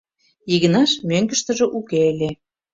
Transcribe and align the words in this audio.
Игнаш 0.53 0.91
мӧҥгыштыжӧ 1.09 1.65
уке 1.79 1.99
ыле. 2.11 2.31